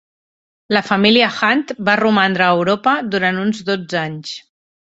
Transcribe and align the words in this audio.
La 0.75 0.81
família 0.87 1.27
Hunt 1.35 1.61
va 1.91 1.97
romandre 2.03 2.47
a 2.47 2.57
Europa 2.57 2.97
durant 3.17 3.41
uns 3.47 3.63
dotze 3.71 4.05
anys. 4.09 4.35